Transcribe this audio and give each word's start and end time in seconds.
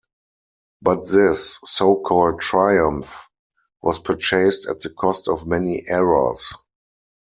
But 0.81 1.07
this 1.07 1.59
so-called 1.63 2.39
triumph 2.39 3.29
was 3.83 3.99
purchased 3.99 4.67
at 4.67 4.79
the 4.79 4.89
cost 4.89 5.27
of 5.29 5.45
many 5.45 5.83
errors. 5.89 6.51